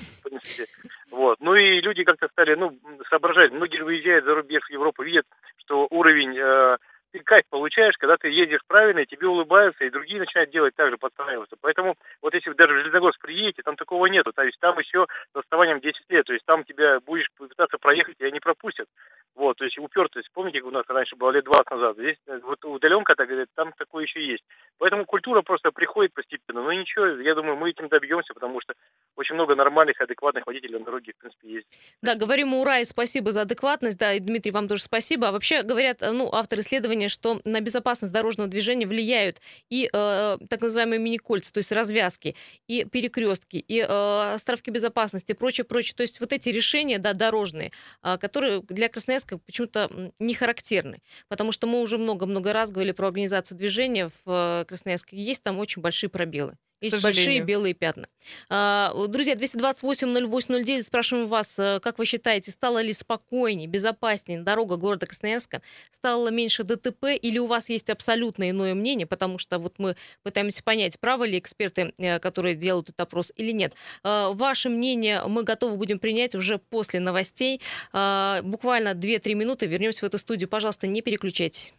[1.12, 2.78] Вот, ну и люди как-то стали, ну,
[3.10, 3.52] соображать.
[3.52, 5.26] Многие выезжают за рубеж в Европу, видят,
[5.58, 6.78] что уровень э,
[7.12, 10.90] ты кайф получаешь, когда ты едешь правильно, и тебе улыбаются, и другие начинают делать так
[10.90, 11.56] же, подстраиваться.
[11.62, 14.32] Поэтому вот если даже в Железногорск приедете, там такого нету.
[14.34, 16.26] То есть там еще с отставанием 10 лет.
[16.26, 18.88] То есть там тебя будешь пытаться проехать, и они пропустят.
[19.36, 20.30] Вот, то есть упертость.
[20.34, 21.98] Помните, у нас раньше было лет 20 назад?
[21.98, 24.44] Здесь э, вот удаленка, так говорят, там такое еще есть.
[24.78, 26.62] Поэтому культура просто приходит постепенно.
[26.62, 28.74] Но ничего, я думаю, мы этим добьемся, потому что
[29.16, 31.68] очень много нормальных, адекватных водителей на дороге, в принципе, есть.
[32.02, 33.98] Да, говорим ура и спасибо за адекватность.
[33.98, 35.30] Да, и Дмитрий, вам тоже спасибо.
[35.30, 40.62] А вообще говорят, ну, автор исследования, что на безопасность дорожного движения влияют и э, так
[40.62, 42.36] называемые мини-кольца, то есть развязки,
[42.68, 45.94] и перекрестки, и э, островки безопасности, прочее, прочее.
[45.96, 47.72] То есть вот эти решения, да, дорожные,
[48.04, 53.08] э, которые для Красноярска почему-то не характерны, потому что мы уже много-много раз говорили про
[53.08, 55.18] организацию движения в э, Красноярске.
[55.18, 56.58] Есть там очень большие пробелы.
[56.82, 58.08] Есть большие белые пятна.
[58.50, 65.06] А, друзья, 228-08-09, спрашиваем вас, э, как вы считаете, стало ли спокойнее, безопаснее дорога города
[65.06, 65.62] Красноярска?
[65.92, 69.08] Стало меньше ДТП или у вас есть абсолютно иное мнение?
[69.08, 73.52] Потому что вот мы пытаемся понять, правы ли эксперты, э, которые делают этот опрос или
[73.52, 73.74] нет.
[74.04, 77.62] А, ваше мнение мы готовы будем принять уже после новостей.
[77.92, 80.50] А, буквально 2-3 минуты вернемся в эту студию.
[80.50, 81.74] Пожалуйста, не переключайтесь.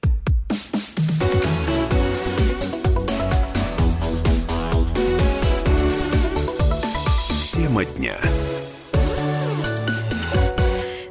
[7.71, 8.40] Тема дня.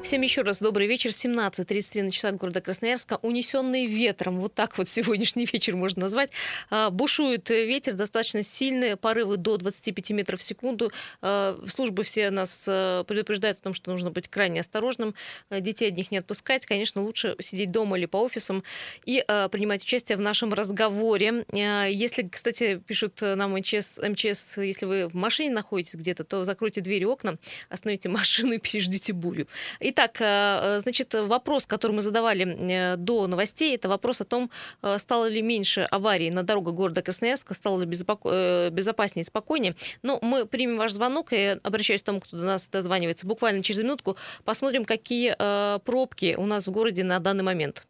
[0.09, 1.11] Всем еще раз добрый вечер.
[1.11, 3.19] 17.33 на часах города Красноярска.
[3.21, 6.31] Унесенный ветром, вот так вот сегодняшний вечер можно назвать.
[6.71, 10.91] А, бушует ветер достаточно сильный, порывы до 25 метров в секунду.
[11.21, 15.13] А, службы все нас а, предупреждают о том, что нужно быть крайне осторожным,
[15.51, 16.65] детей одних не отпускать.
[16.65, 18.63] Конечно, лучше сидеть дома или по офисам
[19.05, 21.45] и принимать участие в нашем разговоре.
[21.53, 27.03] Если, кстати, пишут нам МЧС, МЧС если вы в машине находитесь где-то, то закройте двери,
[27.03, 27.37] окна,
[27.69, 29.47] остановите машину и переждите бурю.
[29.79, 34.49] Итак, Итак, э, значит, вопрос, который мы задавали э, до новостей, это вопрос о том,
[34.81, 39.75] э, стало ли меньше аварий на дорогах города Красноярска, стало ли безопаснее и спокойнее.
[40.01, 43.81] Но мы примем ваш звонок и обращаюсь к тому, кто до нас дозванивается буквально через
[43.81, 44.15] минутку.
[44.45, 45.35] Посмотрим, какие
[45.79, 47.85] пробки у нас в городе на данный момент.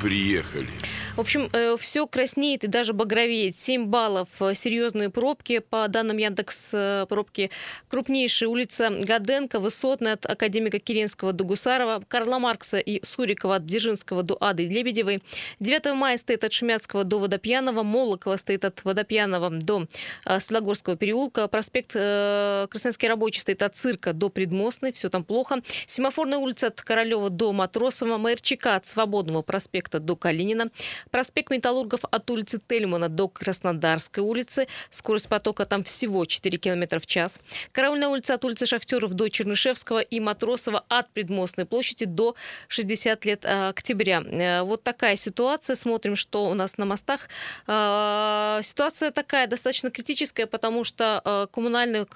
[0.00, 0.68] Приехали.
[1.16, 3.58] В общем, э, все краснеет и даже багровеет.
[3.58, 4.28] 7 баллов.
[4.40, 5.58] Э, серьезные пробки.
[5.58, 7.50] По данным Яндекс э, пробки
[7.88, 14.22] крупнейшая улица Гаденко, Высотная от Академика Киренского до Гусарова, Карла Маркса и Сурикова от Дзержинского
[14.22, 15.22] до Ады Лебедевой.
[15.58, 19.86] 9 мая стоит от Шумяцкого до Водопьянова, Молокова стоит от Водопьянова до
[20.24, 25.60] Светлогорского переулка, проспект Красноярский рабочий стоит от Цирка до Предмостной, все там плохо.
[25.86, 30.70] Семафорная улица от Королева до Матросова, Майорчика от Свободного проспекта проспекта до Калинина,
[31.10, 37.06] проспект Металлургов от улицы Тельмана до Краснодарской улицы, скорость потока там всего 4 км в
[37.06, 37.40] час,
[37.72, 42.34] Караульная улица от улицы Шахтеров до Чернышевского и Матросова от Предмостной площади до
[42.68, 44.22] 60 лет э, октября.
[44.22, 45.76] Э, вот такая ситуация.
[45.76, 47.28] Смотрим, что у нас на мостах.
[47.66, 52.06] Э, ситуация такая достаточно критическая, потому что коммунальный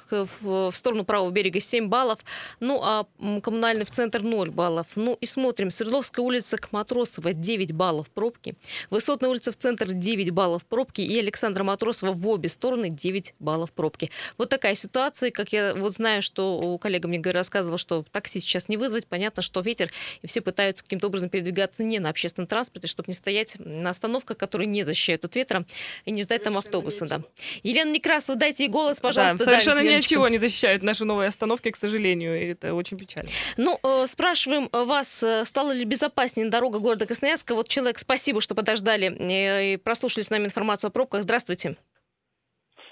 [0.40, 2.18] в сторону правого берега 7 баллов,
[2.60, 3.06] ну а
[3.42, 4.86] коммунальный в центр 0 баллов.
[4.96, 5.70] Ну и смотрим.
[5.70, 8.54] Свердловская улица к Матросова 9 баллов пробки.
[8.90, 11.00] Высотная улица в центр 9 баллов пробки.
[11.00, 14.10] И Александра Матросова в обе стороны 9 баллов пробки.
[14.38, 15.30] Вот такая ситуация.
[15.30, 19.06] Как я вот знаю, что коллега мне рассказывал, что такси сейчас не вызвать.
[19.06, 19.90] Понятно, что ветер,
[20.22, 24.36] и все пытаются каким-то образом передвигаться не на общественном транспорте, чтобы не стоять на остановках,
[24.36, 25.64] которые не защищают от ветра,
[26.04, 27.06] и не ждать там автобуса.
[27.06, 27.22] Да.
[27.62, 29.38] Елена Некрасова, дайте ей голос, пожалуйста.
[29.38, 32.74] Да, совершенно да, ни от чего не защищают наши новые остановки, к сожалению, и это
[32.74, 33.30] очень печально.
[33.56, 37.53] Ну, э, спрашиваем вас, э, стало ли безопаснее дорога города Красноярска?
[37.54, 41.22] Вот человек, спасибо, что подождали и прослушали с нами информацию о пробках.
[41.22, 41.76] Здравствуйте.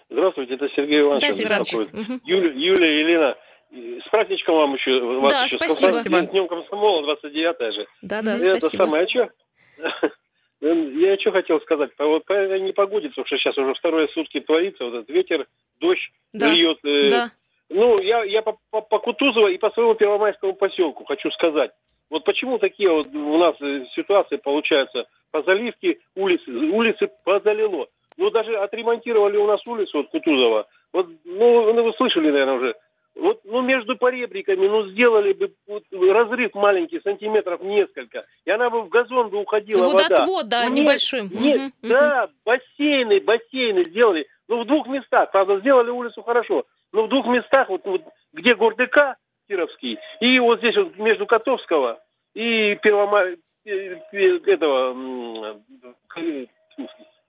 [0.08, 1.22] Здравствуйте, это Сергей Иванович.
[1.22, 1.74] Да, Сергей Иванович.
[1.74, 2.20] Угу.
[2.24, 3.36] Юля, Юлия, Елена,
[3.72, 5.00] с праздничком вам еще.
[5.00, 5.56] Вас да, еще.
[5.56, 5.92] спасибо.
[5.92, 7.86] С, Днем комсомола, 29 же.
[8.02, 8.84] Да, да, это спасибо.
[8.84, 9.30] самое, а что?
[10.60, 14.84] Я что хотел сказать, вот по этой непогоде, потому что сейчас уже вторые сутки творится,
[14.84, 15.48] вот этот ветер,
[15.80, 16.78] дождь да, льет.
[16.84, 17.32] Э, да.
[17.68, 21.72] Ну, я, я по, по, по Кутузово и по своему Первомайскому поселку хочу сказать.
[22.12, 25.06] Вот почему такие вот у нас э, ситуации получаются?
[25.30, 27.86] По заливке улицы, улицы позалило.
[28.18, 30.66] Ну, даже отремонтировали у нас улицу от Кутузова.
[30.92, 32.74] Вот, ну, вы слышали, наверное, уже.
[33.14, 38.82] Вот, ну, между поребриками, ну, сделали бы вот, разрыв маленький, сантиметров несколько, и она бы
[38.82, 40.64] в газон бы уходила Водоотвод, вода.
[40.64, 41.22] да, ну, небольшой.
[41.30, 42.32] Нет, угу, да, угу.
[42.44, 44.26] бассейны, бассейны сделали.
[44.48, 48.02] Ну, в двух местах, правда, сделали улицу хорошо, но в двух местах, вот, вот
[48.34, 49.16] где Гордыка,
[49.52, 52.00] Кировский, и вот здесь вот между Котовского
[52.34, 53.36] и Первомай,
[53.66, 53.98] э,
[54.46, 55.60] этого,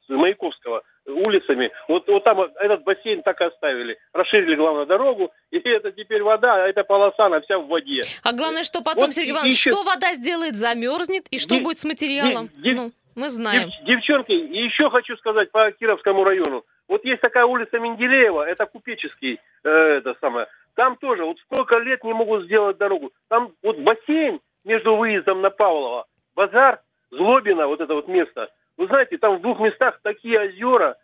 [0.08, 1.70] Маяковского улицами.
[1.90, 3.98] Вот, вот там этот бассейн так оставили.
[4.14, 8.04] Расширили, главную дорогу, и это теперь вода, а эта полоса, она вся в воде.
[8.24, 9.72] А главное, что потом, вот Сергей Иванович, еще...
[9.72, 11.64] что вода сделает, замерзнет, и что Дев...
[11.64, 12.50] будет с материалом?
[12.56, 12.78] Дев...
[12.78, 13.70] Ну, мы знаем.
[13.70, 13.98] Дев...
[13.98, 16.64] Девчонки, еще хочу сказать по Кировскому району.
[16.88, 20.48] Вот есть такая улица Менделеева, это Купеческий, э, это самое.
[20.76, 23.12] Там тоже, вот сколько лет не могут сделать дорогу.
[23.30, 26.06] Там вот бассейн между выездом на Павлова,
[26.36, 26.82] базар,
[27.12, 30.98] Злобина, вот это вот место– вы знаете, там в двух местах такие озера.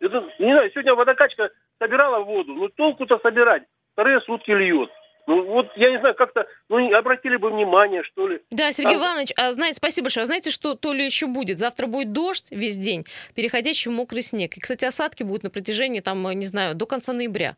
[0.00, 3.64] Это, не знаю, сегодня водокачка собирала воду, но толку-то собирать.
[3.92, 4.90] Вторые сутки льет.
[5.26, 8.40] Ну вот, я не знаю, как-то, ну, обратили бы внимание, что ли.
[8.50, 9.02] Да, Сергей Там...
[9.02, 10.24] Иванович, а знаете, спасибо большое.
[10.24, 11.58] А знаете, что то ли еще будет?
[11.58, 14.56] Завтра будет дождь весь день, переходящий в мокрый снег.
[14.56, 17.56] И, кстати, осадки будут на протяжении, там, не знаю, до конца ноября.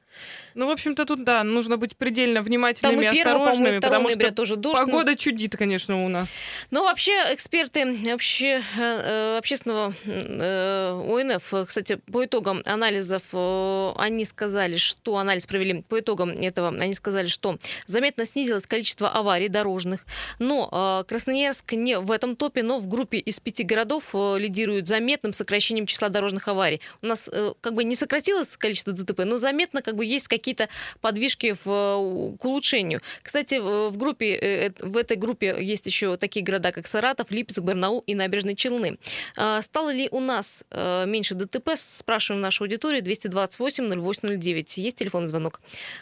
[0.55, 4.37] Ну, в общем-то, тут, да, нужно быть предельно внимательными там и осторожными, потому ноября что
[4.37, 4.79] тоже дождь.
[4.79, 5.17] Погода ну...
[5.17, 6.29] чудит, конечно, у нас.
[6.71, 14.77] Ну, вообще, эксперты обще, э, общественного э, ОНФ, кстати, по итогам анализов, э, они сказали,
[14.77, 17.52] что анализ провели по итогам этого, они сказали, что
[17.87, 20.05] заметно снизилось количество аварий дорожных.
[20.39, 24.87] Но э, Красноярск не в этом топе, но в группе из пяти городов э, лидирует
[24.87, 26.81] заметным сокращением числа дорожных аварий.
[27.03, 30.69] У нас э, как бы не сократилось количество ДТП, но заметно как бы есть какие-то
[31.01, 33.01] подвижки в, к улучшению.
[33.23, 38.15] Кстати, в группе, в этой группе есть еще такие города, как Саратов, Липецк, Барнаул и
[38.15, 38.99] Набережные Челны.
[39.35, 41.71] Стало ли у нас меньше ДТП?
[41.77, 43.03] Спрашиваем нашу аудиторию.
[43.03, 44.79] 228 0809.
[44.79, 45.61] Есть телефонный звонок?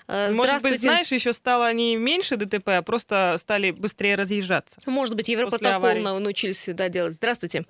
[0.09, 4.79] Может быть, знаешь, еще стало не меньше ДТП, а просто стали быстрее разъезжаться.
[4.87, 7.15] Может быть, Европротокол научились да, делать.
[7.15, 7.65] Здравствуйте.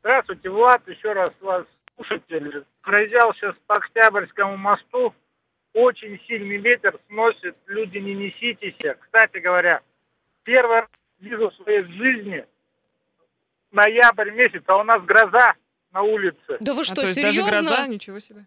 [0.00, 0.82] Здравствуйте, Влад.
[0.88, 2.64] Еще раз вас слушатель.
[2.80, 5.14] Проезжал сейчас по Октябрьскому мосту.
[5.74, 7.54] Очень сильный ветер сносит.
[7.66, 8.76] Люди, не неситесь.
[9.00, 9.80] Кстати говоря,
[10.44, 10.88] первый раз
[11.20, 12.46] вижу в своей жизни
[13.70, 15.54] ноябрь месяц, а у нас гроза
[15.92, 16.56] на улице.
[16.60, 17.50] Да вы что, а, серьезно?
[17.50, 17.86] Даже гроза?
[17.86, 18.46] Ничего себе.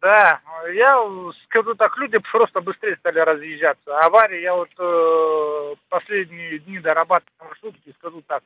[0.00, 0.40] Да,
[0.72, 0.98] я
[1.44, 3.98] скажу так, люди просто быстрее стали разъезжаться.
[3.98, 8.42] Аварии, я вот э, последние дни дорабатываю маршрутки, скажу так,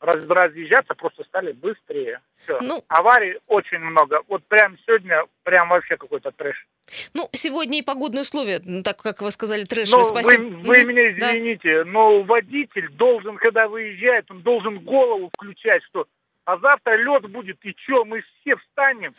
[0.00, 2.20] раз, разъезжаться просто стали быстрее.
[2.44, 2.60] Все.
[2.60, 4.22] Ну, Аварий очень много.
[4.28, 6.64] Вот прям сегодня прям вообще какой-то трэш.
[7.14, 9.90] Ну, сегодня и погодные условия, ну, так как вы сказали, трэш.
[9.90, 10.40] Ну, спасибо.
[10.40, 11.90] Вы, вы меня извините, да.
[11.90, 16.06] но водитель должен, когда выезжает, он должен голову включать, что
[16.44, 19.14] а завтра лед будет, и что, мы все встанем.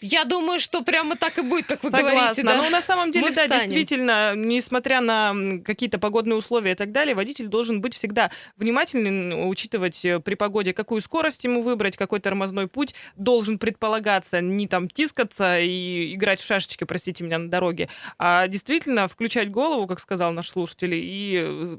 [0.00, 2.18] Я думаю, что прямо так и будет, как вы Согласна.
[2.18, 2.42] говорите.
[2.44, 2.56] Да?
[2.56, 3.64] Но на самом деле, Мы да, встанем.
[3.64, 10.04] действительно, несмотря на какие-то погодные условия и так далее, водитель должен быть всегда внимательным, учитывать
[10.04, 15.58] э, при погоде, какую скорость ему выбрать, какой тормозной путь должен предполагаться, не там тискаться
[15.58, 20.48] и играть в шашечки, простите меня, на дороге, а действительно включать голову, как сказал наш
[20.48, 21.78] слушатель, и э,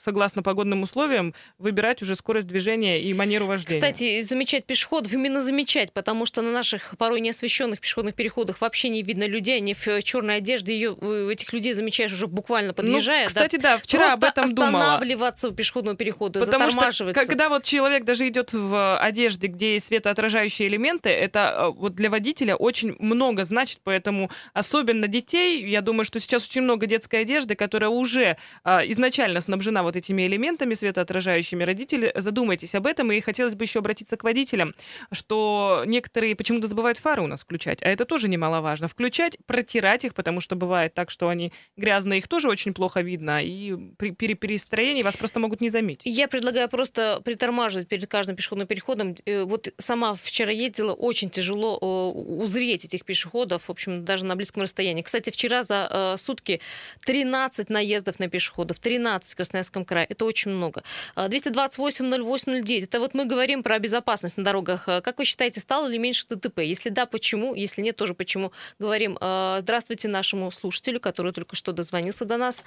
[0.00, 3.80] согласно погодным условиям выбирать уже скорость движения и манеру вождения.
[3.80, 8.88] Кстати, замечать пешеходов, именно замечать, потому что на наших порой не освещенных пешеходных переходах вообще
[8.88, 10.96] не видно людей, они в черной одежде, ее,
[11.30, 13.24] этих людей замечаешь уже буквально ну, подъезжая.
[13.24, 14.68] Ну, кстати, да, да вчера Просто об этом думала.
[14.68, 17.20] останавливаться у пешеходного перехода, Потому затормаживаться.
[17.20, 21.94] Что, когда вот человек даже идет в одежде, где есть светоотражающие элементы, это э, вот
[21.94, 27.22] для водителя очень много значит, поэтому особенно детей, я думаю, что сейчас очень много детской
[27.22, 31.64] одежды, которая уже а, изначально снабжена вот этими элементами светоотражающими.
[31.64, 34.74] Родители, задумайтесь об этом, и хотелось бы еще обратиться к водителям,
[35.12, 38.88] что некоторые почему-то забывают фары у нас включать, а это тоже немаловажно.
[38.88, 43.42] Включать, протирать их, потому что бывает так, что они грязные, их тоже очень плохо видно,
[43.42, 46.02] и при перестроении вас просто могут не заметить.
[46.04, 49.16] Я предлагаю просто притормаживать перед каждым пешеходным переходом.
[49.24, 54.36] Э, вот сама вчера ездила, очень тяжело э, узреть этих пешеходов, в общем, даже на
[54.36, 55.02] близком расстоянии.
[55.02, 56.60] Кстати, вчера за э, сутки
[57.04, 60.06] 13 наездов на пешеходов, 13 в Красноярском крае.
[60.08, 60.82] Это очень много.
[61.16, 62.84] 228-08-09.
[62.84, 64.84] Это вот мы говорим про безопасность на дорогах.
[64.84, 66.60] Как вы считаете, стало ли меньше ДТП?
[66.60, 67.54] Если да, почему?
[67.54, 68.50] Если нет, тоже почему?
[68.80, 69.16] Говорим
[69.60, 72.64] здравствуйте нашему слушателю, который только что дозвонился до нас.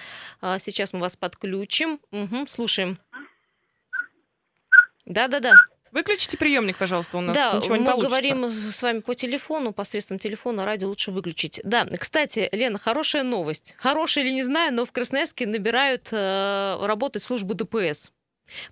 [0.60, 2.00] Сейчас мы вас подключим.
[2.12, 2.98] Угу, слушаем.
[5.06, 5.56] Да-да-да.
[5.92, 10.20] Выключите приемник, пожалуйста, у нас да, ничего не мы говорим с вами по телефону, посредством
[10.20, 11.62] телефона, радио лучше выключить.
[11.64, 13.76] Да, кстати, Лена, хорошая новость.
[13.78, 18.12] Хорошая или не знаю, но в Красноярске набирают э, работать службу ДПС.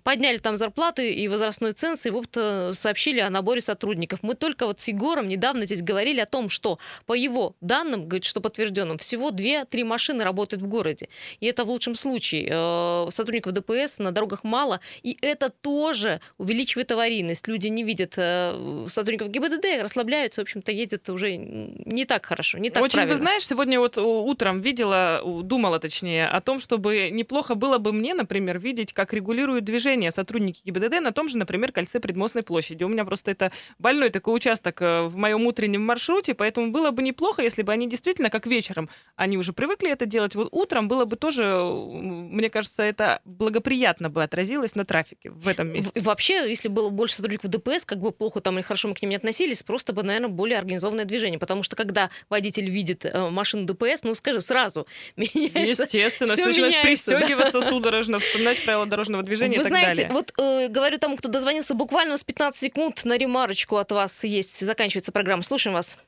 [0.02, 4.20] Подняли там зарплаты и возрастной ценз, и вот э, сообщили о наборе сотрудников.
[4.22, 8.24] Мы только вот с Егором недавно здесь говорили о том, что по его данным, говорит,
[8.24, 11.08] что подтвержденным, всего 2-3 машины работают в городе.
[11.40, 12.48] И это в лучшем случае.
[12.50, 17.48] Э, сотрудников ДПС на дорогах мало, и это тоже увеличивает аварийность.
[17.48, 22.70] Люди не видят э, сотрудников ГИБДД, расслабляются, в общем-то, ездят уже не так хорошо, не
[22.70, 23.14] так Очень, правильно.
[23.14, 28.14] вы знаешь, сегодня вот утром видела, думала точнее, о том, чтобы неплохо было бы мне,
[28.14, 32.84] например, видеть, как регулируют движения сотрудники ГИБДД на том же, например, кольце Предмостной площади.
[32.84, 37.02] У меня просто это больной такой участок э, в моем утреннем маршруте, поэтому было бы
[37.02, 41.04] неплохо, если бы они действительно, как вечером, они уже привыкли это делать, вот утром было
[41.04, 46.00] бы тоже, мне кажется, это благоприятно бы отразилось на трафике в этом месте.
[46.00, 49.10] Вообще, если было больше сотрудников ДПС, как бы плохо там или хорошо мы к ним
[49.10, 53.64] не относились, просто бы, наверное, более организованное движение, потому что когда водитель видит э, машину
[53.66, 55.84] ДПС, ну скажи сразу, меняется.
[55.84, 57.68] Естественно, все начинает пристегиваться да.
[57.68, 60.12] судорожно, вспоминать правила дорожного движения вы так знаете, далее.
[60.12, 64.64] вот э, говорю тому, кто дозвонился, буквально с 15 секунд на ремарочку от вас есть.
[64.64, 65.42] Заканчивается программа.
[65.42, 65.98] Слушаем вас.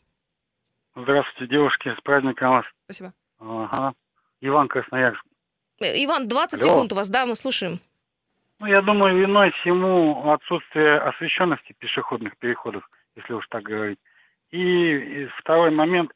[0.94, 2.64] Здравствуйте, девушки, с праздником вас.
[2.84, 3.12] Спасибо.
[3.38, 3.94] Ага.
[4.40, 5.22] Иван Красноярск.
[5.80, 6.70] Э, Иван, 20 Алло.
[6.72, 7.80] секунд у вас, да, мы слушаем.
[8.58, 13.98] Ну, я думаю, виной всему отсутствие освещенности пешеходных переходов, если уж так говорить.
[14.50, 16.12] И, и второй момент,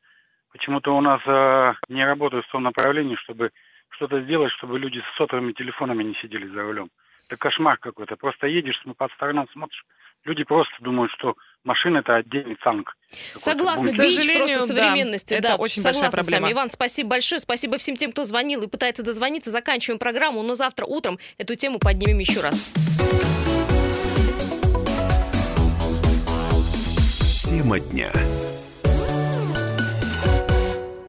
[0.52, 3.50] почему-то у нас э, не работают в том направлении, чтобы
[3.90, 6.88] что-то сделать, чтобы люди с сотовыми телефонами не сидели за рулем.
[7.30, 8.16] Это кошмар какой-то.
[8.16, 9.84] Просто едешь по сторонам, смотришь,
[10.24, 12.96] люди просто думают, что машина это отдельный танк.
[13.36, 15.34] Согласна, бич просто современности.
[15.34, 16.38] Да, да, это очень большая проблема.
[16.38, 16.52] С вами.
[16.52, 17.38] Иван, спасибо большое.
[17.38, 19.52] Спасибо всем тем, кто звонил и пытается дозвониться.
[19.52, 22.72] Заканчиваем программу, но завтра утром эту тему поднимем еще раз.
[27.48, 28.10] Тема дня.